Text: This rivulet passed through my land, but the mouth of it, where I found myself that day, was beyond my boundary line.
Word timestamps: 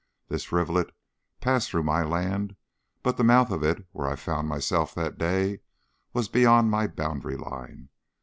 This 0.29 0.51
rivulet 0.51 0.89
passed 1.41 1.69
through 1.69 1.83
my 1.83 2.01
land, 2.01 2.55
but 3.03 3.17
the 3.17 3.23
mouth 3.23 3.51
of 3.51 3.61
it, 3.63 3.85
where 3.91 4.07
I 4.09 4.15
found 4.15 4.47
myself 4.47 4.95
that 4.95 5.19
day, 5.19 5.59
was 6.11 6.27
beyond 6.27 6.71
my 6.71 6.87
boundary 6.87 7.37
line. 7.37 7.89